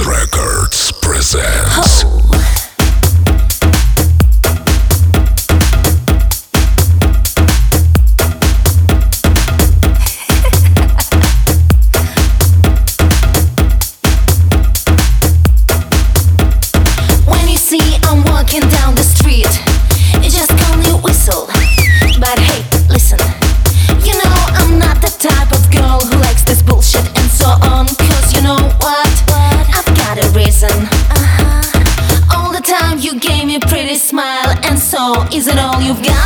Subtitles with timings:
[0.00, 2.02] Records presents.
[2.06, 2.41] Oh.
[35.92, 36.21] You've got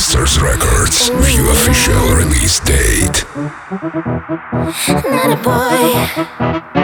[0.00, 1.10] Masters Records.
[1.10, 3.26] View official release date.
[5.04, 6.79] Not a boy.